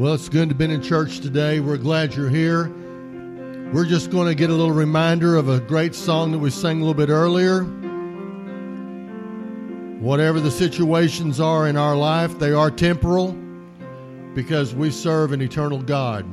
[0.04, 1.62] Well, it's good to be in church today.
[1.62, 2.68] We're glad you're here.
[3.72, 6.82] We're just going to get a little reminder of a great song that we sang
[6.82, 7.64] a little bit earlier.
[10.01, 13.32] Whatever the situations are in our life, they are temporal
[14.36, 16.26] because we serve an eternal God,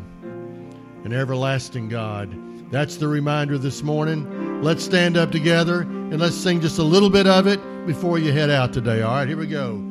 [1.04, 2.28] an everlasting God.
[2.72, 4.62] That's the reminder this morning.
[4.64, 8.32] Let's stand up together and let's sing just a little bit of it before you
[8.32, 9.02] head out today.
[9.02, 9.89] All right, here we go.